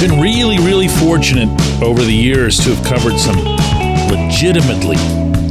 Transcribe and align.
Been 0.00 0.18
really, 0.18 0.56
really 0.56 0.88
fortunate 0.88 1.50
over 1.82 2.02
the 2.02 2.14
years 2.14 2.56
to 2.64 2.74
have 2.74 2.82
covered 2.86 3.18
some 3.18 3.36
legitimately 4.08 4.96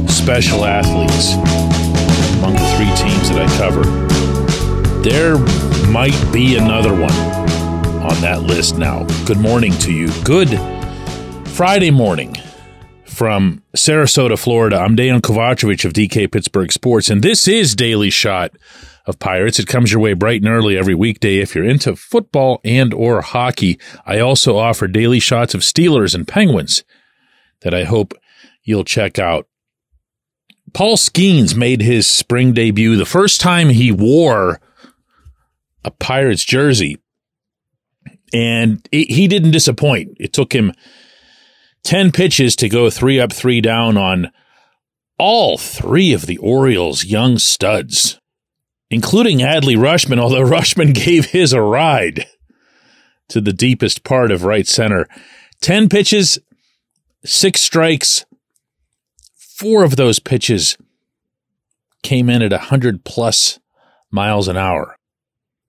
special 0.08 0.64
athletes 0.64 1.34
among 2.38 2.54
the 2.54 2.74
three 2.76 2.92
teams 2.96 3.28
that 3.28 3.46
I 3.46 3.56
cover. 3.56 3.84
There 5.02 5.38
might 5.92 6.20
be 6.32 6.56
another 6.56 6.90
one 6.90 7.12
on 8.02 8.20
that 8.22 8.42
list 8.42 8.76
now. 8.76 9.04
Good 9.24 9.38
morning 9.38 9.72
to 9.74 9.92
you. 9.92 10.10
Good 10.24 10.58
Friday 11.46 11.92
morning 11.92 12.34
from 13.04 13.62
Sarasota, 13.76 14.36
Florida. 14.36 14.78
I'm 14.78 14.96
Dejan 14.96 15.20
Kovacevic 15.20 15.84
of 15.84 15.92
DK 15.92 16.32
Pittsburgh 16.32 16.72
Sports, 16.72 17.08
and 17.08 17.22
this 17.22 17.46
is 17.46 17.76
Daily 17.76 18.10
Shot 18.10 18.50
of 19.06 19.18
Pirates. 19.18 19.58
It 19.58 19.66
comes 19.66 19.92
your 19.92 20.00
way 20.00 20.12
bright 20.12 20.42
and 20.42 20.50
early 20.50 20.76
every 20.76 20.94
weekday 20.94 21.38
if 21.38 21.54
you're 21.54 21.64
into 21.64 21.96
football 21.96 22.60
and 22.64 22.92
or 22.92 23.22
hockey. 23.22 23.78
I 24.06 24.20
also 24.20 24.56
offer 24.56 24.86
daily 24.86 25.20
shots 25.20 25.54
of 25.54 25.62
Steelers 25.62 26.14
and 26.14 26.28
Penguins 26.28 26.84
that 27.62 27.74
I 27.74 27.84
hope 27.84 28.14
you'll 28.62 28.84
check 28.84 29.18
out. 29.18 29.46
Paul 30.72 30.96
Skenes 30.96 31.56
made 31.56 31.82
his 31.82 32.06
spring 32.06 32.52
debut 32.52 32.96
the 32.96 33.04
first 33.04 33.40
time 33.40 33.70
he 33.70 33.90
wore 33.90 34.60
a 35.84 35.90
Pirates 35.90 36.44
jersey, 36.44 36.98
and 38.32 38.86
he 38.92 39.26
didn't 39.26 39.50
disappoint. 39.50 40.16
It 40.20 40.32
took 40.32 40.54
him 40.54 40.72
10 41.82 42.12
pitches 42.12 42.54
to 42.56 42.68
go 42.68 42.90
three 42.90 43.18
up, 43.18 43.32
three 43.32 43.60
down 43.60 43.96
on 43.96 44.30
all 45.18 45.58
three 45.58 46.12
of 46.12 46.26
the 46.26 46.38
Orioles' 46.38 47.04
young 47.04 47.38
studs 47.38 48.19
including 48.90 49.38
Adley 49.38 49.76
Rutschman, 49.76 50.18
although 50.18 50.44
Rutschman 50.44 50.92
gave 50.92 51.26
his 51.26 51.52
a 51.52 51.62
ride 51.62 52.26
to 53.28 53.40
the 53.40 53.52
deepest 53.52 54.04
part 54.04 54.30
of 54.30 54.44
right 54.44 54.66
center. 54.66 55.06
10 55.60 55.88
pitches, 55.88 56.38
six 57.24 57.60
strikes. 57.60 58.24
Four 59.36 59.84
of 59.84 59.96
those 59.96 60.18
pitches 60.18 60.76
came 62.02 62.28
in 62.28 62.42
at 62.42 62.50
100 62.50 63.04
plus 63.04 63.58
miles 64.10 64.48
an 64.48 64.56
hour. 64.56 64.96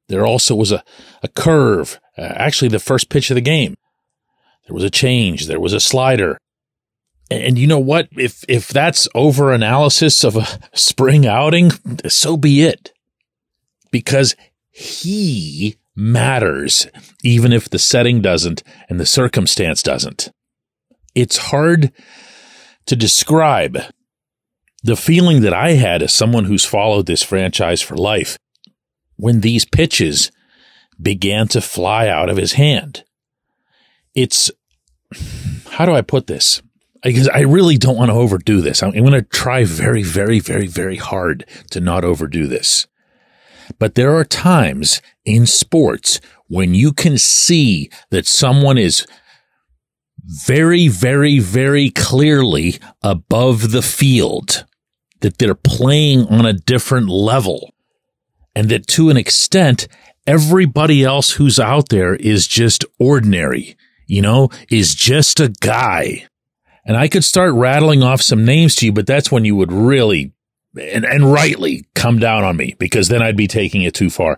There 0.07 0.25
also 0.25 0.55
was 0.55 0.71
a, 0.71 0.83
a 1.23 1.27
curve, 1.27 1.99
uh, 2.17 2.21
actually, 2.21 2.69
the 2.69 2.79
first 2.79 3.09
pitch 3.09 3.29
of 3.31 3.35
the 3.35 3.41
game. 3.41 3.75
There 4.67 4.73
was 4.73 4.83
a 4.83 4.89
change, 4.89 5.47
there 5.47 5.59
was 5.59 5.73
a 5.73 5.79
slider. 5.79 6.37
And 7.29 7.57
you 7.57 7.65
know 7.65 7.79
what? 7.79 8.09
If 8.11 8.43
if 8.49 8.67
that's 8.67 9.07
over 9.15 9.53
analysis 9.53 10.25
of 10.25 10.35
a 10.35 10.45
spring 10.73 11.25
outing, 11.25 11.71
so 12.07 12.35
be 12.35 12.63
it 12.63 12.91
because 13.91 14.35
he 14.69 15.78
matters, 15.96 16.88
even 17.24 17.53
if 17.53 17.69
the 17.69 17.79
setting 17.79 18.22
doesn't 18.22 18.63
and 18.90 19.00
the 19.00 19.06
circumstance 19.06 19.84
doesn't. 19.84 20.31
It's 21.13 21.38
hard 21.38 21.91
to 22.85 22.96
describe 22.96 23.78
the 24.84 24.96
feeling 24.96 25.41
that 25.41 25.53
I 25.53 25.72
had 25.74 26.02
as 26.02 26.13
someone 26.13 26.46
who's 26.46 26.66
followed 26.66 27.06
this 27.06 27.22
franchise 27.22 27.81
for 27.81 27.96
life 27.96 28.38
when 29.18 29.41
these 29.41 29.66
pitches 29.66 30.31
began 31.00 31.47
to 31.50 31.62
fly 31.62 32.08
out 32.08 32.29
of 32.29 32.38
his 32.38 32.53
hand. 32.53 33.03
It's, 34.16 34.50
how 35.72 35.85
do 35.85 35.94
I 35.94 36.02
put 36.02 36.28
this? 36.28 36.62
Because 37.03 37.28
I 37.29 37.41
really 37.41 37.78
don't 37.78 37.97
want 37.97 38.09
to 38.09 38.16
overdo 38.16 38.62
this. 38.62 38.81
I'm 38.81 38.91
going 38.91 39.12
to 39.12 39.22
try 39.22 39.63
very, 39.63 40.03
very, 40.03 40.40
very, 40.40 40.68
very 40.68 40.97
hard 40.97 41.46
to 41.72 41.79
not 41.79 42.03
overdo 42.03 42.47
this. 42.47 42.88
But 43.79 43.95
there 43.95 44.15
are 44.15 44.25
times 44.25 45.01
in 45.25 45.45
sports 45.45 46.19
when 46.47 46.75
you 46.75 46.91
can 46.93 47.17
see 47.17 47.89
that 48.09 48.27
someone 48.27 48.77
is 48.77 49.05
very, 50.23 50.87
very, 50.87 51.39
very 51.39 51.89
clearly 51.89 52.79
above 53.01 53.71
the 53.71 53.81
field, 53.81 54.65
that 55.21 55.37
they're 55.37 55.55
playing 55.55 56.27
on 56.27 56.45
a 56.45 56.53
different 56.53 57.09
level, 57.09 57.73
and 58.55 58.69
that 58.69 58.87
to 58.87 59.09
an 59.09 59.17
extent, 59.17 59.87
everybody 60.27 61.03
else 61.03 61.31
who's 61.31 61.59
out 61.59 61.89
there 61.89 62.15
is 62.15 62.47
just 62.47 62.85
ordinary, 62.99 63.75
you 64.07 64.21
know, 64.21 64.49
is 64.69 64.93
just 64.93 65.39
a 65.39 65.53
guy. 65.61 66.25
And 66.85 66.97
I 66.97 67.07
could 67.07 67.23
start 67.23 67.53
rattling 67.53 68.03
off 68.03 68.21
some 68.21 68.43
names 68.43 68.75
to 68.75 68.85
you, 68.87 68.91
but 68.91 69.07
that's 69.07 69.31
when 69.31 69.45
you 69.45 69.55
would 69.55 69.71
really 69.71 70.33
and, 70.79 71.05
and 71.05 71.31
rightly 71.31 71.85
come 71.95 72.19
down 72.19 72.43
on 72.43 72.57
me 72.57 72.75
because 72.79 73.07
then 73.07 73.21
I'd 73.21 73.37
be 73.37 73.47
taking 73.47 73.81
it 73.83 73.93
too 73.93 74.09
far. 74.09 74.37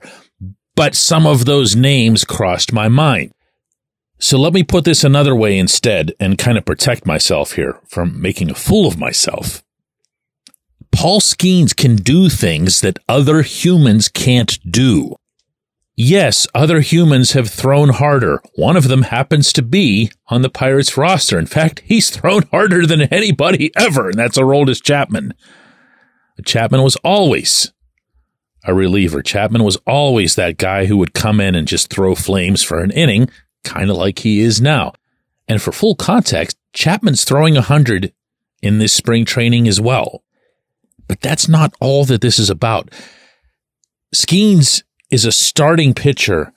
But 0.75 0.95
some 0.95 1.27
of 1.27 1.45
those 1.45 1.75
names 1.75 2.23
crossed 2.23 2.73
my 2.73 2.87
mind. 2.87 3.31
So 4.19 4.39
let 4.39 4.53
me 4.53 4.63
put 4.63 4.85
this 4.85 5.03
another 5.03 5.35
way 5.35 5.57
instead 5.57 6.13
and 6.19 6.37
kind 6.37 6.57
of 6.57 6.65
protect 6.65 7.05
myself 7.05 7.53
here 7.53 7.79
from 7.87 8.21
making 8.21 8.49
a 8.49 8.55
fool 8.55 8.87
of 8.87 8.97
myself. 8.97 9.63
Paul 10.91 11.19
Skenes 11.19 11.75
can 11.75 11.95
do 11.95 12.29
things 12.29 12.81
that 12.81 12.99
other 13.09 13.41
humans 13.41 14.07
can't 14.07 14.59
do. 14.69 15.15
Yes, 15.95 16.47
other 16.55 16.79
humans 16.81 17.33
have 17.33 17.49
thrown 17.49 17.89
harder. 17.89 18.41
One 18.55 18.77
of 18.77 18.87
them 18.87 19.03
happens 19.03 19.53
to 19.53 19.61
be 19.61 20.11
on 20.27 20.41
the 20.41 20.49
Pirates 20.49 20.97
roster. 20.97 21.37
In 21.37 21.45
fact, 21.45 21.81
he's 21.85 22.09
thrown 22.09 22.43
harder 22.43 22.87
than 22.87 23.01
anybody 23.13 23.71
ever, 23.75 24.09
and 24.09 24.17
that's 24.17 24.37
Aroldis 24.37 24.81
Chapman. 24.81 25.33
Chapman 26.41 26.83
was 26.83 26.95
always 26.97 27.71
a 28.65 28.73
reliever. 28.73 29.21
Chapman 29.21 29.63
was 29.63 29.77
always 29.85 30.35
that 30.35 30.57
guy 30.57 30.85
who 30.85 30.97
would 30.97 31.13
come 31.13 31.39
in 31.39 31.55
and 31.55 31.67
just 31.67 31.89
throw 31.89 32.15
flames 32.15 32.63
for 32.63 32.79
an 32.79 32.91
inning, 32.91 33.29
kind 33.63 33.89
of 33.89 33.97
like 33.97 34.19
he 34.19 34.39
is 34.39 34.61
now. 34.61 34.93
And 35.47 35.61
for 35.61 35.71
full 35.71 35.95
context, 35.95 36.57
Chapman's 36.73 37.23
throwing 37.23 37.55
100 37.55 38.13
in 38.61 38.79
this 38.79 38.93
spring 38.93 39.25
training 39.25 39.67
as 39.67 39.79
well. 39.79 40.23
But 41.07 41.21
that's 41.21 41.47
not 41.47 41.75
all 41.81 42.05
that 42.05 42.21
this 42.21 42.39
is 42.39 42.49
about. 42.49 42.89
Skenes 44.15 44.83
is 45.11 45.25
a 45.25 45.31
starting 45.31 45.93
pitcher 45.93 46.53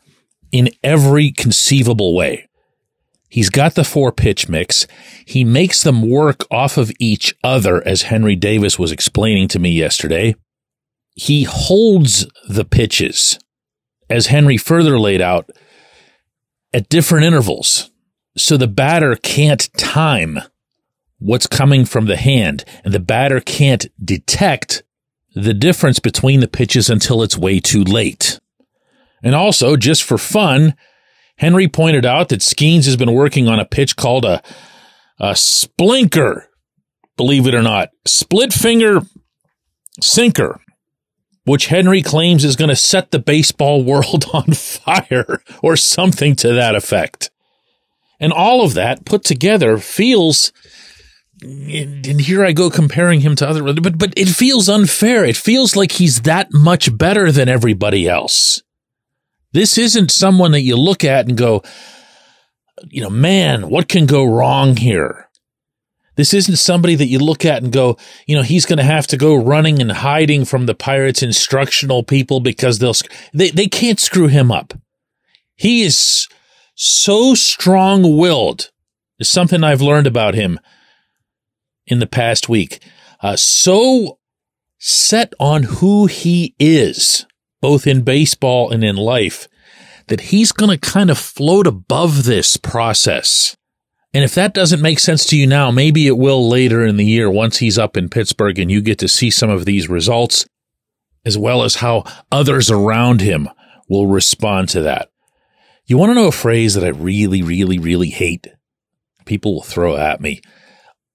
in 0.52 0.70
every 0.82 1.32
conceivable 1.32 2.14
way. 2.14 2.48
He's 3.28 3.50
got 3.50 3.75
the 3.75 3.84
four 3.84 4.12
pitch 4.12 4.49
mix. 4.49 4.87
He 5.25 5.44
makes 5.44 5.82
them 5.82 6.08
work 6.08 6.44
off 6.50 6.76
of 6.76 6.93
each 6.99 7.34
other, 7.43 7.87
as 7.87 8.02
Henry 8.02 8.37
Davis 8.37 8.78
was 8.78 8.93
explaining 8.93 9.49
to 9.49 9.58
me 9.58 9.70
yesterday. 9.70 10.37
He 11.14 11.44
holds 11.44 12.26
the 12.49 12.64
pitches, 12.64 13.38
as 14.08 14.28
Henry 14.28 14.56
further 14.56 14.99
laid 14.99 15.20
out, 15.20 15.50
at 16.73 16.88
different 16.88 17.25
intervals. 17.25 17.90
So 18.37 18.56
the 18.56 18.69
batter 18.69 19.17
can't 19.17 19.69
time 19.76 20.38
what's 21.19 21.46
coming 21.46 21.84
from 21.84 22.06
the 22.06 22.17
hand, 22.17 22.64
and 22.84 22.93
the 22.93 23.00
batter 23.00 23.40
can't 23.40 23.87
detect 24.05 24.82
the 25.34 25.55
difference 25.55 25.99
between 25.99 26.40
the 26.40 26.49
pitches 26.49 26.88
until 26.88 27.23
it's 27.23 27.37
way 27.37 27.61
too 27.61 27.82
late. 27.82 28.38
And 29.23 29.34
also, 29.34 29.76
just 29.76 30.02
for 30.02 30.19
fun, 30.19 30.75
Henry 31.38 31.68
pointed 31.68 32.04
out 32.06 32.28
that 32.30 32.40
Skenes 32.40 32.86
has 32.86 32.96
been 32.96 33.12
working 33.12 33.48
on 33.48 33.60
a 33.60 33.64
pitch 33.64 33.96
called 33.96 34.24
a, 34.24 34.42
a 35.18 35.32
splinker. 35.32 36.44
Believe 37.16 37.46
it 37.46 37.54
or 37.54 37.62
not, 37.62 37.90
split 38.04 38.52
finger 38.52 39.00
sinker, 40.00 40.60
which 41.44 41.66
Henry 41.66 42.02
claims 42.02 42.44
is 42.44 42.56
going 42.56 42.68
to 42.68 42.76
set 42.76 43.10
the 43.10 43.18
baseball 43.18 43.82
world 43.82 44.26
on 44.32 44.52
fire 44.52 45.42
or 45.62 45.76
something 45.76 46.36
to 46.36 46.52
that 46.52 46.74
effect. 46.74 47.30
And 48.18 48.32
all 48.32 48.64
of 48.64 48.74
that 48.74 49.04
put 49.04 49.24
together 49.24 49.78
feels 49.78 50.52
and 51.42 52.20
here 52.20 52.44
I 52.44 52.52
go 52.52 52.70
comparing 52.70 53.20
him 53.20 53.36
to 53.36 53.48
other, 53.48 53.62
but, 53.62 53.98
but 53.98 54.14
it 54.16 54.28
feels 54.28 54.70
unfair. 54.70 55.22
It 55.24 55.36
feels 55.36 55.76
like 55.76 55.92
he's 55.92 56.22
that 56.22 56.52
much 56.52 56.96
better 56.96 57.30
than 57.30 57.48
everybody 57.48 58.08
else. 58.08 58.62
This 59.56 59.78
isn't 59.78 60.10
someone 60.10 60.50
that 60.50 60.60
you 60.60 60.76
look 60.76 61.02
at 61.02 61.26
and 61.26 61.34
go, 61.34 61.62
you 62.90 63.00
know, 63.00 63.08
man, 63.08 63.70
what 63.70 63.88
can 63.88 64.04
go 64.04 64.22
wrong 64.22 64.76
here? 64.76 65.30
This 66.16 66.34
isn't 66.34 66.56
somebody 66.56 66.94
that 66.94 67.06
you 67.06 67.18
look 67.18 67.46
at 67.46 67.62
and 67.62 67.72
go, 67.72 67.96
you 68.26 68.36
know, 68.36 68.42
he's 68.42 68.66
going 68.66 68.76
to 68.76 68.84
have 68.84 69.06
to 69.06 69.16
go 69.16 69.34
running 69.34 69.80
and 69.80 69.90
hiding 69.90 70.44
from 70.44 70.66
the 70.66 70.74
Pirates 70.74 71.22
instructional 71.22 72.02
people 72.02 72.40
because 72.40 72.80
they'll, 72.80 72.92
they, 73.32 73.48
they 73.48 73.66
can't 73.66 73.98
screw 73.98 74.26
him 74.26 74.52
up. 74.52 74.74
He 75.54 75.84
is 75.84 76.28
so 76.74 77.34
strong 77.34 78.18
willed. 78.18 78.70
Is 79.18 79.30
something 79.30 79.64
I've 79.64 79.80
learned 79.80 80.06
about 80.06 80.34
him 80.34 80.60
in 81.86 81.98
the 81.98 82.06
past 82.06 82.50
week. 82.50 82.82
Uh, 83.22 83.36
so 83.36 84.18
set 84.76 85.32
on 85.40 85.62
who 85.62 86.04
he 86.04 86.54
is, 86.58 87.24
both 87.60 87.86
in 87.86 88.02
baseball 88.02 88.70
and 88.70 88.84
in 88.84 88.96
life, 88.96 89.48
that 90.08 90.20
he's 90.20 90.52
going 90.52 90.70
to 90.70 90.90
kind 90.90 91.10
of 91.10 91.18
float 91.18 91.66
above 91.66 92.24
this 92.24 92.56
process. 92.56 93.56
And 94.14 94.24
if 94.24 94.34
that 94.34 94.54
doesn't 94.54 94.80
make 94.80 94.98
sense 94.98 95.26
to 95.26 95.36
you 95.36 95.46
now, 95.46 95.70
maybe 95.70 96.06
it 96.06 96.16
will 96.16 96.48
later 96.48 96.84
in 96.84 96.96
the 96.96 97.04
year 97.04 97.30
once 97.30 97.58
he's 97.58 97.78
up 97.78 97.96
in 97.96 98.08
Pittsburgh 98.08 98.58
and 98.58 98.70
you 98.70 98.80
get 98.80 98.98
to 99.00 99.08
see 99.08 99.30
some 99.30 99.50
of 99.50 99.64
these 99.64 99.88
results, 99.88 100.46
as 101.24 101.36
well 101.36 101.62
as 101.64 101.76
how 101.76 102.04
others 102.30 102.70
around 102.70 103.20
him 103.20 103.48
will 103.88 104.06
respond 104.06 104.68
to 104.70 104.82
that. 104.82 105.10
You 105.86 105.98
want 105.98 106.10
to 106.10 106.14
know 106.14 106.28
a 106.28 106.32
phrase 106.32 106.74
that 106.74 106.84
I 106.84 106.88
really, 106.88 107.42
really, 107.42 107.78
really 107.78 108.10
hate? 108.10 108.46
People 109.24 109.54
will 109.54 109.62
throw 109.62 109.96
at 109.96 110.20
me 110.20 110.40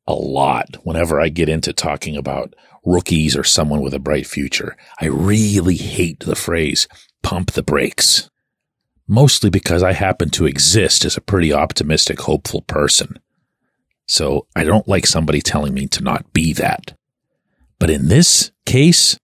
a 0.08 0.14
lot 0.14 0.78
whenever 0.84 1.20
I 1.20 1.30
get 1.30 1.50
into 1.50 1.74
talking 1.74 2.18
about 2.18 2.54
rookies 2.84 3.36
or 3.36 3.44
someone 3.44 3.82
with 3.82 3.94
a 3.94 4.00
bright 4.00 4.26
future. 4.26 4.76
I 5.00 5.06
really 5.06 5.76
hate 5.76 6.22
the 6.22 6.36
phrase 6.36 6.88
pump 7.22 7.52
the 7.52 7.64
brakes. 7.64 8.30
Mostly 9.08 9.50
because 9.50 9.84
I 9.84 9.94
happen 9.94 10.30
to 10.32 10.48
exist 10.48 11.06
as 11.06 11.18
a 11.18 11.22
pretty 11.22 11.54
optimistic, 11.54 12.22
hopeful 12.22 12.62
person. 12.62 13.20
So 14.08 14.48
I 14.56 14.64
don't 14.64 14.88
like 14.88 15.06
somebody 15.06 15.42
telling 15.42 15.74
me 15.74 15.88
to 15.88 16.04
not 16.04 16.34
be 16.34 16.54
that. 16.54 16.98
But 17.80 17.90
in 17.90 18.08
this 18.08 18.52
case, 18.66 19.18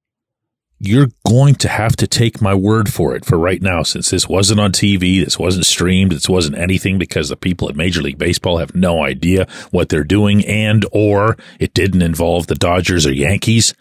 you're 0.79 1.07
going 1.27 1.55
to 1.55 1.67
have 1.67 1.95
to 1.95 2.07
take 2.07 2.41
my 2.41 2.53
word 2.53 2.91
for 2.91 3.15
it 3.15 3.25
for 3.25 3.37
right 3.37 3.61
now, 3.61 3.81
since 3.81 4.11
this 4.11 4.29
wasn't 4.29 4.59
on 4.59 4.71
TV, 4.71 5.23
this 5.23 5.39
wasn't 5.39 5.65
streamed, 5.65 6.11
this 6.11 6.29
wasn't 6.29 6.57
anything 6.57 6.99
because 6.99 7.29
the 7.29 7.35
people 7.35 7.67
at 7.67 7.75
Major 7.75 8.01
League 8.01 8.19
Baseball 8.19 8.59
have 8.59 8.75
no 8.75 9.03
idea 9.03 9.47
what 9.71 9.89
they're 9.89 10.03
doing 10.03 10.45
and 10.45 10.85
or 10.91 11.35
it 11.59 11.73
didn't 11.73 12.03
involve 12.03 12.47
the 12.47 12.55
Dodgers 12.55 13.07
or 13.07 13.13
Yankees. 13.13 13.73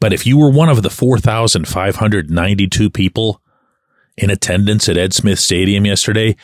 But 0.00 0.12
if 0.12 0.26
you 0.26 0.38
were 0.38 0.50
one 0.50 0.68
of 0.68 0.82
the 0.82 0.90
4,592 0.90 2.90
people 2.90 3.40
in 4.16 4.30
attendance 4.30 4.88
at 4.88 4.98
Ed 4.98 5.14
Smith 5.14 5.38
Stadium 5.38 5.86
yesterday, 5.86 6.36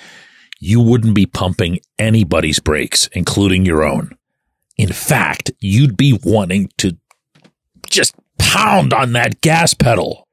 you 0.60 0.80
wouldn't 0.80 1.14
be 1.14 1.26
pumping 1.26 1.80
anybody's 1.98 2.60
brakes, 2.60 3.08
including 3.08 3.66
your 3.66 3.84
own. 3.84 4.16
In 4.76 4.92
fact, 4.92 5.50
you'd 5.58 5.96
be 5.96 6.18
wanting 6.22 6.70
to 6.78 6.96
just 7.90 8.14
pound 8.42 8.92
on 8.92 9.12
that 9.12 9.40
gas 9.40 9.72
pedal. 9.72 10.26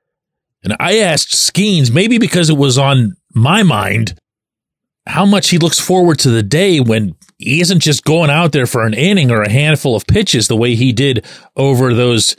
And 0.63 0.75
I 0.79 0.99
asked 0.99 1.33
Skenes, 1.33 1.93
maybe 1.93 2.17
because 2.17 2.49
it 2.49 2.57
was 2.57 2.77
on 2.77 3.15
my 3.33 3.63
mind, 3.63 4.17
how 5.07 5.25
much 5.25 5.49
he 5.49 5.57
looks 5.57 5.79
forward 5.79 6.19
to 6.19 6.29
the 6.29 6.43
day 6.43 6.79
when 6.79 7.15
he 7.37 7.61
isn't 7.61 7.79
just 7.79 8.03
going 8.03 8.29
out 8.29 8.51
there 8.51 8.65
for 8.65 8.85
an 8.85 8.93
inning 8.93 9.31
or 9.31 9.41
a 9.41 9.49
handful 9.49 9.95
of 9.95 10.05
pitches 10.05 10.47
the 10.47 10.57
way 10.57 10.75
he 10.75 10.91
did 10.91 11.25
over 11.55 11.93
those 11.93 12.35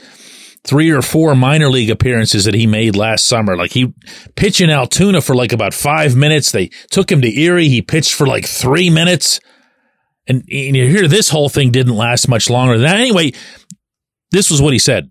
three 0.63 0.91
or 0.91 1.01
four 1.01 1.35
minor 1.35 1.69
league 1.69 1.89
appearances 1.89 2.45
that 2.45 2.53
he 2.53 2.67
made 2.67 2.95
last 2.95 3.25
summer. 3.25 3.57
Like 3.57 3.71
he 3.71 3.93
pitched 4.35 4.61
in 4.61 4.69
Altoona 4.69 5.21
for 5.21 5.35
like 5.35 5.51
about 5.51 5.73
five 5.73 6.15
minutes. 6.15 6.51
They 6.51 6.67
took 6.91 7.11
him 7.11 7.21
to 7.21 7.39
Erie. 7.39 7.67
He 7.67 7.81
pitched 7.81 8.13
for 8.13 8.27
like 8.27 8.45
three 8.45 8.89
minutes. 8.89 9.39
And, 10.27 10.43
and 10.51 10.75
you 10.75 10.87
hear 10.87 11.07
this 11.07 11.29
whole 11.29 11.49
thing 11.49 11.71
didn't 11.71 11.95
last 11.95 12.27
much 12.27 12.49
longer 12.49 12.77
than 12.77 12.83
that. 12.83 12.97
Anyway, 12.97 13.31
this 14.29 14.51
was 14.51 14.61
what 14.61 14.73
he 14.73 14.79
said. 14.79 15.09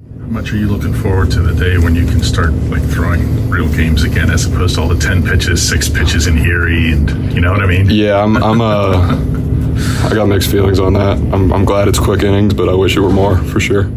How 0.00 0.26
much 0.26 0.52
are 0.52 0.56
you 0.56 0.68
looking 0.68 0.94
forward 0.94 1.32
to 1.32 1.40
the 1.40 1.52
day 1.52 1.76
when 1.76 1.96
you 1.96 2.06
can 2.06 2.22
start 2.22 2.52
like 2.70 2.82
throwing 2.82 3.50
real 3.50 3.68
games 3.68 4.04
again, 4.04 4.30
as 4.30 4.46
opposed 4.46 4.76
to 4.76 4.82
all 4.82 4.88
the 4.88 4.98
ten 4.98 5.24
pitches, 5.24 5.66
six 5.66 5.88
pitches 5.88 6.28
in 6.28 6.38
Erie, 6.38 6.92
and 6.92 7.32
you 7.32 7.40
know 7.40 7.50
what 7.50 7.62
I 7.62 7.66
mean? 7.66 7.90
Yeah, 7.90 8.22
I'm. 8.22 8.36
I'm 8.36 8.60
uh, 8.60 10.08
I 10.08 10.14
got 10.14 10.26
mixed 10.26 10.52
feelings 10.52 10.78
on 10.78 10.92
that. 10.92 11.16
I'm, 11.32 11.52
I'm 11.52 11.64
glad 11.64 11.88
it's 11.88 11.98
quick 11.98 12.22
innings, 12.22 12.54
but 12.54 12.68
I 12.68 12.74
wish 12.74 12.96
it 12.96 13.00
were 13.00 13.10
more 13.10 13.38
for 13.38 13.58
sure. 13.58 13.90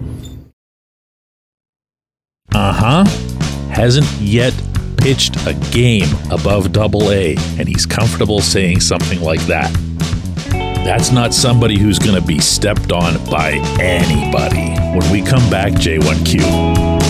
Uh 2.52 2.74
huh. 2.74 3.06
Hasn't 3.70 4.10
yet 4.20 4.54
pitched 4.98 5.36
a 5.46 5.54
game 5.72 6.10
above 6.32 6.72
Double 6.72 7.12
A, 7.12 7.36
and 7.60 7.68
he's 7.68 7.86
comfortable 7.86 8.42
saying 8.42 8.80
something 8.80 9.22
like 9.22 9.42
that. 9.42 9.72
That's 10.84 11.12
not 11.12 11.34
somebody 11.34 11.78
who's 11.78 12.00
going 12.00 12.20
to 12.20 12.26
be 12.26 12.40
stepped 12.40 12.92
on 12.92 13.24
by 13.30 13.52
anybody. 13.80 14.72
When 14.98 15.12
we 15.12 15.22
come 15.22 15.48
back, 15.50 15.74
J1Q. 15.74 17.02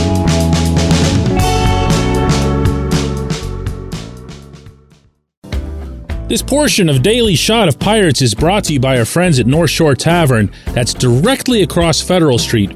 This 6.28 6.42
portion 6.42 6.90
of 6.90 7.02
Daily 7.02 7.36
Shot 7.36 7.68
of 7.68 7.80
Pirates 7.80 8.22
is 8.22 8.34
brought 8.34 8.66
to 8.66 8.74
you 8.74 8.80
by 8.80 8.98
our 8.98 9.06
friends 9.06 9.40
at 9.40 9.48
North 9.48 9.70
Shore 9.70 9.96
Tavern, 9.96 10.52
that's 10.68 10.94
directly 10.94 11.62
across 11.62 12.02
Federal 12.02 12.38
Street 12.38 12.72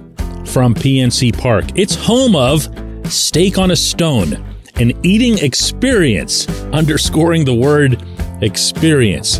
from 0.45 0.73
PNC 0.73 1.37
Park. 1.37 1.65
It's 1.75 1.95
home 1.95 2.35
of 2.35 2.67
Steak 3.11 3.57
on 3.57 3.71
a 3.71 3.75
Stone, 3.75 4.33
an 4.75 4.91
eating 5.05 5.37
experience, 5.37 6.49
underscoring 6.73 7.45
the 7.45 7.53
word 7.53 8.03
experience. 8.41 9.39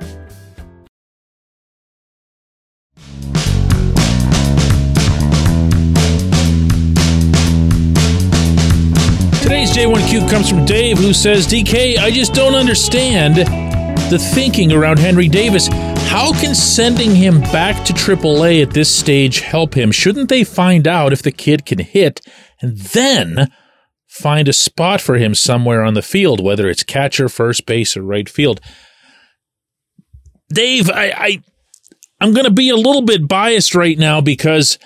J1Q 9.69 10.29
comes 10.29 10.49
from 10.49 10.65
Dave, 10.65 10.97
who 10.97 11.13
says, 11.13 11.45
DK, 11.45 11.97
I 11.99 12.09
just 12.09 12.33
don't 12.33 12.55
understand 12.55 13.35
the 14.11 14.17
thinking 14.33 14.71
around 14.71 14.97
Henry 14.97 15.27
Davis. 15.27 15.67
How 16.07 16.33
can 16.33 16.55
sending 16.55 17.15
him 17.15 17.41
back 17.41 17.85
to 17.85 17.93
AAA 17.93 18.63
at 18.63 18.71
this 18.71 18.93
stage 18.93 19.41
help 19.41 19.75
him? 19.75 19.91
Shouldn't 19.91 20.29
they 20.29 20.43
find 20.43 20.87
out 20.87 21.13
if 21.13 21.21
the 21.21 21.31
kid 21.31 21.65
can 21.65 21.79
hit 21.79 22.21
and 22.59 22.77
then 22.77 23.51
find 24.07 24.47
a 24.47 24.53
spot 24.53 24.99
for 24.99 25.15
him 25.15 25.35
somewhere 25.35 25.83
on 25.83 25.93
the 25.93 26.01
field, 26.01 26.43
whether 26.43 26.67
it's 26.67 26.83
catcher, 26.83 27.29
first 27.29 27.65
base, 27.65 27.95
or 27.95 28.01
right 28.01 28.27
field? 28.27 28.59
Dave, 30.51 30.89
I, 30.89 31.13
I 31.15 31.43
I'm 32.19 32.33
going 32.33 32.45
to 32.45 32.51
be 32.51 32.69
a 32.69 32.75
little 32.75 33.03
bit 33.03 33.27
biased 33.27 33.75
right 33.75 33.97
now 33.97 34.21
because 34.21 34.79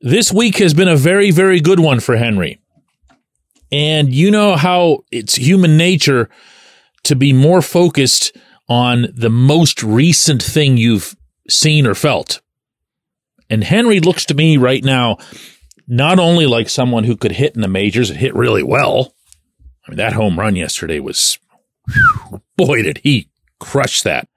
this 0.00 0.32
week 0.32 0.58
has 0.58 0.74
been 0.74 0.88
a 0.88 0.96
very, 0.96 1.30
very 1.30 1.60
good 1.60 1.80
one 1.80 2.00
for 2.00 2.16
Henry. 2.16 2.60
And 3.70 4.14
you 4.14 4.30
know 4.30 4.56
how 4.56 5.04
it's 5.10 5.34
human 5.34 5.76
nature 5.76 6.28
to 7.04 7.16
be 7.16 7.32
more 7.32 7.62
focused 7.62 8.36
on 8.68 9.08
the 9.14 9.30
most 9.30 9.82
recent 9.82 10.42
thing 10.42 10.76
you've 10.76 11.16
seen 11.48 11.86
or 11.86 11.94
felt. 11.94 12.40
And 13.50 13.64
Henry 13.64 14.00
looks 14.00 14.26
to 14.26 14.34
me 14.34 14.56
right 14.56 14.84
now 14.84 15.18
not 15.86 16.18
only 16.18 16.46
like 16.46 16.68
someone 16.68 17.04
who 17.04 17.16
could 17.16 17.32
hit 17.32 17.54
in 17.54 17.62
the 17.62 17.68
majors 17.68 18.10
and 18.10 18.18
hit 18.18 18.34
really 18.34 18.62
well. 18.62 19.14
I 19.86 19.90
mean, 19.90 19.96
that 19.96 20.12
home 20.12 20.38
run 20.38 20.54
yesterday 20.54 21.00
was, 21.00 21.38
boy, 22.56 22.82
did 22.82 22.98
he 22.98 23.30
crush 23.58 24.02
that. 24.02 24.28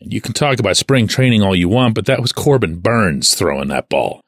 And 0.00 0.12
you 0.12 0.20
can 0.20 0.32
talk 0.32 0.60
about 0.60 0.76
spring 0.76 1.08
training 1.08 1.42
all 1.42 1.56
you 1.56 1.68
want, 1.68 1.96
but 1.96 2.06
that 2.06 2.20
was 2.20 2.32
Corbin 2.32 2.78
Burnes 2.78 3.34
throwing 3.34 3.68
that 3.68 3.88
ball. 3.88 4.20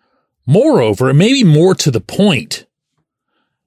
Moreover, 0.47 1.15
maybe 1.15 1.45
more 1.45 1.75
to 1.77 1.91
the 1.91 2.01
point, 2.01 2.67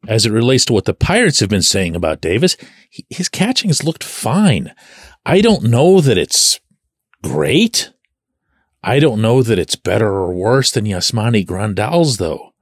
as 0.07 0.25
it 0.25 0.31
relates 0.31 0.65
to 0.65 0.73
what 0.73 0.85
the 0.85 0.93
Pirates 0.93 1.39
have 1.39 1.49
been 1.49 1.61
saying 1.61 1.95
about 1.95 2.21
Davis, 2.21 2.57
his 3.09 3.29
catching 3.29 3.69
has 3.69 3.83
looked 3.83 4.03
fine. 4.03 4.73
I 5.25 5.41
don't 5.41 5.63
know 5.63 6.01
that 6.01 6.17
it's 6.17 6.59
great. 7.23 7.91
I 8.83 8.99
don't 8.99 9.21
know 9.21 9.43
that 9.43 9.59
it's 9.59 9.75
better 9.75 10.07
or 10.07 10.33
worse 10.33 10.71
than 10.71 10.85
Yasmani 10.85 11.45
Grandal's, 11.45 12.17
though. 12.17 12.53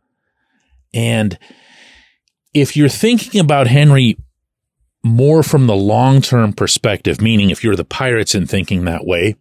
And 0.93 1.39
if 2.53 2.75
you're 2.75 2.89
thinking 2.89 3.39
about 3.39 3.67
Henry 3.67 4.17
more 5.03 5.43
from 5.43 5.67
the 5.67 5.75
long 5.75 6.21
term 6.21 6.51
perspective, 6.51 7.21
meaning 7.21 7.49
if 7.49 7.63
you're 7.63 7.75
the 7.75 7.85
Pirates 7.85 8.35
and 8.35 8.49
thinking 8.49 8.83
that 8.85 9.05
way, 9.05 9.35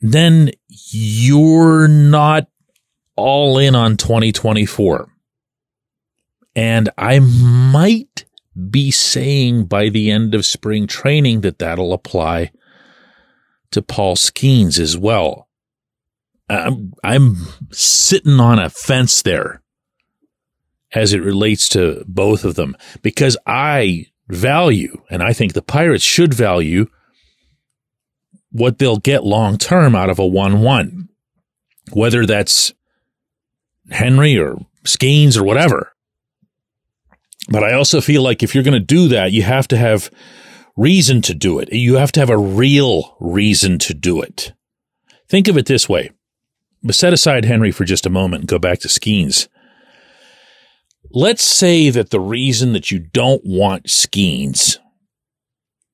then 0.00 0.52
you're 0.68 1.88
not 1.88 2.46
all 3.16 3.58
in 3.58 3.74
on 3.74 3.96
2024. 3.96 5.10
And 6.58 6.90
I 6.98 7.20
might 7.20 8.24
be 8.68 8.90
saying 8.90 9.66
by 9.66 9.90
the 9.90 10.10
end 10.10 10.34
of 10.34 10.44
spring 10.44 10.88
training 10.88 11.42
that 11.42 11.60
that'll 11.60 11.92
apply 11.92 12.50
to 13.70 13.80
Paul 13.80 14.16
Skenes 14.16 14.80
as 14.80 14.98
well. 14.98 15.46
I'm, 16.48 16.94
I'm 17.04 17.36
sitting 17.70 18.40
on 18.40 18.58
a 18.58 18.70
fence 18.70 19.22
there 19.22 19.62
as 20.92 21.12
it 21.12 21.22
relates 21.22 21.68
to 21.68 22.02
both 22.08 22.44
of 22.44 22.56
them 22.56 22.76
because 23.02 23.36
I 23.46 24.06
value, 24.26 25.00
and 25.08 25.22
I 25.22 25.32
think 25.32 25.52
the 25.52 25.62
Pirates 25.62 26.02
should 26.02 26.34
value 26.34 26.88
what 28.50 28.78
they'll 28.78 28.98
get 28.98 29.22
long 29.22 29.58
term 29.58 29.94
out 29.94 30.10
of 30.10 30.18
a 30.18 30.26
1 30.26 30.60
1, 30.60 31.08
whether 31.92 32.26
that's 32.26 32.72
Henry 33.90 34.36
or 34.36 34.56
Skenes 34.84 35.36
or 35.38 35.44
whatever. 35.44 35.92
But 37.48 37.64
I 37.64 37.72
also 37.72 38.00
feel 38.00 38.22
like 38.22 38.42
if 38.42 38.54
you're 38.54 38.64
going 38.64 38.74
to 38.74 38.80
do 38.80 39.08
that, 39.08 39.32
you 39.32 39.42
have 39.42 39.66
to 39.68 39.76
have 39.76 40.10
reason 40.76 41.22
to 41.22 41.34
do 41.34 41.58
it. 41.58 41.72
You 41.72 41.96
have 41.96 42.12
to 42.12 42.20
have 42.20 42.30
a 42.30 42.38
real 42.38 43.16
reason 43.20 43.78
to 43.80 43.94
do 43.94 44.20
it. 44.20 44.52
Think 45.28 45.48
of 45.48 45.56
it 45.56 45.66
this 45.66 45.88
way. 45.88 46.10
But 46.82 46.94
set 46.94 47.12
aside 47.12 47.44
Henry 47.44 47.72
for 47.72 47.84
just 47.84 48.06
a 48.06 48.10
moment 48.10 48.42
and 48.42 48.48
go 48.48 48.58
back 48.58 48.78
to 48.80 48.88
Skenes. 48.88 49.48
Let's 51.10 51.42
say 51.42 51.90
that 51.90 52.10
the 52.10 52.20
reason 52.20 52.74
that 52.74 52.90
you 52.90 52.98
don't 52.98 53.42
want 53.44 53.86
Skenes 53.86 54.78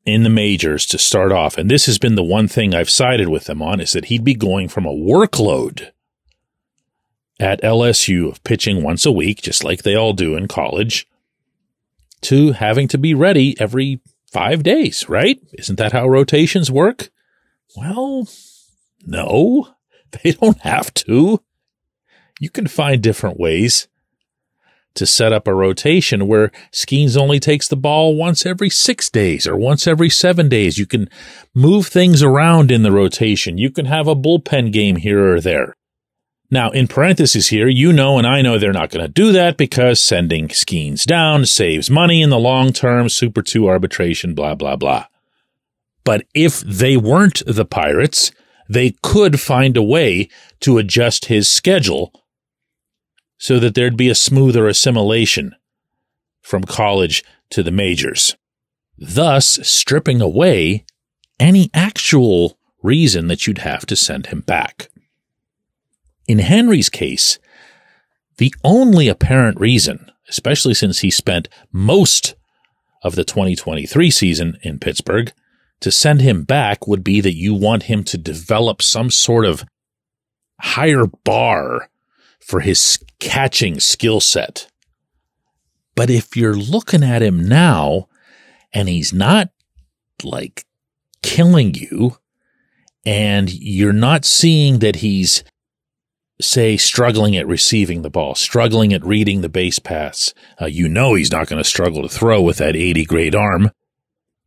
in 0.04 0.22
the 0.22 0.28
majors 0.28 0.84
to 0.86 0.98
start 0.98 1.32
off, 1.32 1.56
and 1.56 1.70
this 1.70 1.86
has 1.86 1.98
been 1.98 2.14
the 2.14 2.22
one 2.22 2.48
thing 2.48 2.74
I've 2.74 2.90
sided 2.90 3.28
with 3.28 3.44
them 3.44 3.62
on, 3.62 3.80
is 3.80 3.92
that 3.92 4.06
he'd 4.06 4.24
be 4.24 4.34
going 4.34 4.68
from 4.68 4.84
a 4.84 4.92
workload 4.92 5.92
at 7.40 7.62
LSU 7.62 8.28
of 8.28 8.44
pitching 8.44 8.82
once 8.82 9.06
a 9.06 9.12
week, 9.12 9.40
just 9.40 9.64
like 9.64 9.82
they 9.82 9.94
all 9.94 10.12
do 10.12 10.36
in 10.36 10.46
college, 10.46 11.06
to 12.24 12.52
having 12.52 12.88
to 12.88 12.98
be 12.98 13.14
ready 13.14 13.54
every 13.60 14.00
five 14.30 14.62
days, 14.62 15.08
right? 15.08 15.40
Isn't 15.52 15.76
that 15.76 15.92
how 15.92 16.08
rotations 16.08 16.70
work? 16.70 17.10
Well, 17.76 18.28
no, 19.06 19.68
they 20.22 20.32
don't 20.32 20.60
have 20.60 20.92
to. 20.94 21.40
You 22.40 22.50
can 22.50 22.66
find 22.66 23.02
different 23.02 23.38
ways 23.38 23.88
to 24.94 25.06
set 25.06 25.32
up 25.32 25.48
a 25.48 25.54
rotation 25.54 26.26
where 26.28 26.52
Skenes 26.72 27.16
only 27.16 27.40
takes 27.40 27.68
the 27.68 27.76
ball 27.76 28.16
once 28.16 28.46
every 28.46 28.70
six 28.70 29.10
days 29.10 29.46
or 29.46 29.56
once 29.56 29.86
every 29.86 30.08
seven 30.08 30.48
days. 30.48 30.78
You 30.78 30.86
can 30.86 31.08
move 31.54 31.86
things 31.86 32.22
around 32.22 32.70
in 32.70 32.82
the 32.82 32.92
rotation. 32.92 33.58
You 33.58 33.70
can 33.70 33.86
have 33.86 34.06
a 34.06 34.14
bullpen 34.14 34.72
game 34.72 34.96
here 34.96 35.34
or 35.34 35.40
there. 35.40 35.76
Now, 36.54 36.70
in 36.70 36.86
parentheses 36.86 37.48
here, 37.48 37.66
you 37.66 37.92
know 37.92 38.16
and 38.16 38.24
I 38.24 38.40
know 38.40 38.58
they're 38.58 38.72
not 38.72 38.90
going 38.90 39.04
to 39.04 39.10
do 39.12 39.32
that 39.32 39.56
because 39.56 39.98
sending 39.98 40.46
Skenes 40.46 41.04
down 41.04 41.46
saves 41.46 41.90
money 41.90 42.22
in 42.22 42.30
the 42.30 42.38
long 42.38 42.72
term, 42.72 43.08
Super 43.08 43.42
2 43.42 43.68
arbitration, 43.68 44.34
blah, 44.34 44.54
blah, 44.54 44.76
blah. 44.76 45.06
But 46.04 46.22
if 46.32 46.60
they 46.60 46.96
weren't 46.96 47.42
the 47.44 47.64
Pirates, 47.64 48.30
they 48.68 48.94
could 49.02 49.40
find 49.40 49.76
a 49.76 49.82
way 49.82 50.28
to 50.60 50.78
adjust 50.78 51.24
his 51.24 51.48
schedule 51.48 52.12
so 53.36 53.58
that 53.58 53.74
there'd 53.74 53.96
be 53.96 54.08
a 54.08 54.14
smoother 54.14 54.68
assimilation 54.68 55.56
from 56.40 56.62
college 56.62 57.24
to 57.50 57.64
the 57.64 57.72
majors, 57.72 58.36
thus 58.96 59.58
stripping 59.66 60.20
away 60.20 60.84
any 61.40 61.68
actual 61.74 62.56
reason 62.80 63.26
that 63.26 63.44
you'd 63.44 63.58
have 63.58 63.84
to 63.86 63.96
send 63.96 64.26
him 64.26 64.38
back. 64.42 64.88
In 66.26 66.38
Henry's 66.38 66.88
case, 66.88 67.38
the 68.38 68.54
only 68.64 69.08
apparent 69.08 69.60
reason, 69.60 70.10
especially 70.28 70.74
since 70.74 71.00
he 71.00 71.10
spent 71.10 71.48
most 71.72 72.34
of 73.02 73.14
the 73.14 73.24
2023 73.24 74.10
season 74.10 74.58
in 74.62 74.78
Pittsburgh, 74.78 75.32
to 75.80 75.92
send 75.92 76.22
him 76.22 76.44
back 76.44 76.86
would 76.86 77.04
be 77.04 77.20
that 77.20 77.34
you 77.34 77.52
want 77.52 77.84
him 77.84 78.04
to 78.04 78.16
develop 78.16 78.80
some 78.80 79.10
sort 79.10 79.44
of 79.44 79.64
higher 80.60 81.04
bar 81.24 81.90
for 82.40 82.60
his 82.60 82.98
catching 83.20 83.80
skill 83.80 84.20
set. 84.20 84.66
But 85.94 86.10
if 86.10 86.36
you're 86.36 86.56
looking 86.56 87.02
at 87.02 87.22
him 87.22 87.46
now 87.46 88.08
and 88.72 88.88
he's 88.88 89.12
not 89.12 89.50
like 90.22 90.64
killing 91.22 91.74
you 91.74 92.18
and 93.04 93.52
you're 93.52 93.92
not 93.92 94.24
seeing 94.24 94.78
that 94.78 94.96
he's 94.96 95.44
say 96.40 96.76
struggling 96.76 97.36
at 97.36 97.46
receiving 97.46 98.02
the 98.02 98.10
ball, 98.10 98.34
struggling 98.34 98.92
at 98.92 99.04
reading 99.04 99.40
the 99.40 99.48
base 99.48 99.78
paths, 99.78 100.34
uh, 100.60 100.66
you 100.66 100.88
know 100.88 101.14
he's 101.14 101.30
not 101.30 101.48
going 101.48 101.62
to 101.62 101.68
struggle 101.68 102.02
to 102.02 102.08
throw 102.08 102.42
with 102.42 102.58
that 102.58 102.76
80 102.76 103.04
grade 103.04 103.34
arm 103.34 103.70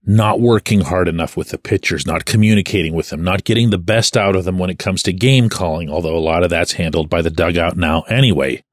not 0.07 0.39
working 0.39 0.81
hard 0.81 1.09
enough 1.09 1.35
with 1.35 1.49
the 1.49 1.57
pitchers, 1.57 2.07
not 2.07 2.23
communicating 2.23 2.93
with 2.93 3.09
them, 3.09 3.21
not 3.21 3.43
getting 3.43 3.69
the 3.69 3.77
best 3.77 4.15
out 4.15 4.37
of 4.37 4.45
them 4.45 4.57
when 4.57 4.69
it 4.69 4.79
comes 4.79 5.03
to 5.03 5.11
game 5.11 5.49
calling, 5.49 5.89
although 5.89 6.15
a 6.15 6.19
lot 6.19 6.43
of 6.43 6.49
that's 6.49 6.73
handled 6.73 7.09
by 7.09 7.21
the 7.21 7.29
dugout 7.29 7.75
now 7.75 8.03
anyway. 8.03 8.63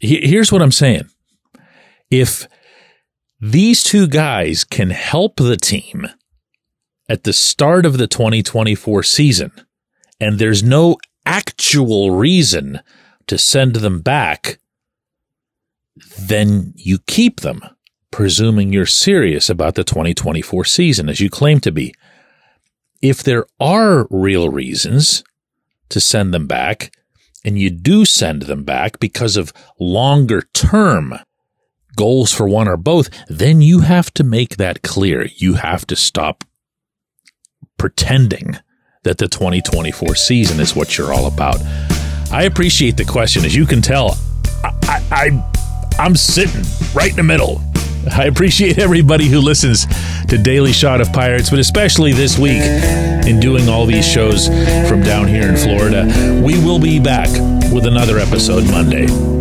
Here's 0.00 0.52
what 0.52 0.62
I'm 0.62 0.70
saying. 0.70 1.10
If 2.08 2.46
these 3.40 3.82
two 3.82 4.06
guys 4.06 4.62
can 4.62 4.90
help 4.90 5.36
the 5.36 5.56
team 5.56 6.06
at 7.08 7.24
the 7.24 7.32
start 7.32 7.84
of 7.84 7.98
the 7.98 8.06
2024 8.06 9.02
season, 9.02 9.50
and 10.20 10.38
there's 10.38 10.62
no 10.62 10.98
actual 11.28 12.12
reason 12.12 12.80
to 13.26 13.36
send 13.36 13.76
them 13.76 14.00
back, 14.00 14.58
then 16.18 16.72
you 16.74 16.98
keep 17.06 17.40
them 17.40 17.60
presuming 18.10 18.72
you're 18.72 18.86
serious 18.86 19.50
about 19.50 19.74
the 19.74 19.84
2024 19.84 20.64
season 20.64 21.08
as 21.08 21.20
you 21.20 21.28
claim 21.28 21.60
to 21.60 21.70
be. 21.70 21.94
If 23.02 23.22
there 23.22 23.46
are 23.60 24.08
real 24.10 24.48
reasons 24.48 25.22
to 25.90 26.00
send 26.00 26.32
them 26.32 26.46
back, 26.46 26.92
and 27.44 27.58
you 27.58 27.70
do 27.70 28.04
send 28.04 28.42
them 28.42 28.64
back 28.64 28.98
because 28.98 29.36
of 29.36 29.52
longer 29.78 30.42
term 30.54 31.14
goals 31.96 32.32
for 32.32 32.48
one 32.48 32.68
or 32.68 32.76
both, 32.76 33.08
then 33.28 33.60
you 33.60 33.80
have 33.80 34.12
to 34.14 34.24
make 34.24 34.56
that 34.56 34.82
clear. 34.82 35.26
You 35.36 35.54
have 35.54 35.86
to 35.86 35.96
stop 35.96 36.44
pretending 37.76 38.58
that 39.08 39.16
the 39.16 39.26
2024 39.26 40.14
season 40.14 40.60
is 40.60 40.76
what 40.76 40.98
you're 40.98 41.14
all 41.14 41.26
about. 41.26 41.56
I 42.30 42.42
appreciate 42.42 42.98
the 42.98 43.06
question. 43.06 43.44
As 43.44 43.56
you 43.56 43.64
can 43.64 43.80
tell, 43.80 44.18
I, 44.62 44.72
I, 44.82 45.02
I 45.10 45.52
I'm 45.98 46.14
sitting 46.14 46.62
right 46.94 47.10
in 47.10 47.16
the 47.16 47.22
middle 47.22 47.62
I 48.12 48.24
appreciate 48.24 48.78
everybody 48.78 49.28
who 49.28 49.40
listens 49.40 49.86
to 50.26 50.38
Daily 50.38 50.72
Shot 50.72 51.00
of 51.00 51.12
Pirates, 51.12 51.50
but 51.50 51.58
especially 51.58 52.12
this 52.12 52.38
week 52.38 52.62
in 52.62 53.40
doing 53.40 53.68
all 53.68 53.86
these 53.86 54.06
shows 54.06 54.46
from 54.88 55.02
down 55.02 55.26
here 55.26 55.48
in 55.48 55.56
Florida. 55.56 56.40
We 56.44 56.58
will 56.64 56.78
be 56.78 57.00
back 57.00 57.28
with 57.72 57.86
another 57.86 58.18
episode 58.18 58.64
Monday. 58.70 59.37